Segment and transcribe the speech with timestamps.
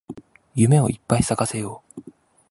[0.55, 2.11] 夢をいっぱい咲かせよう